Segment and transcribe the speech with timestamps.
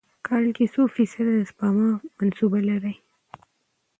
[0.27, 2.95] کال کې څو فیص ده د سپما منصوبه لرئ؟